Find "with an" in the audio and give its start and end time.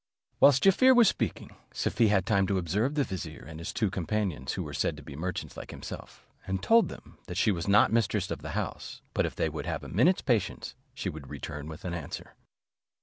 11.67-11.93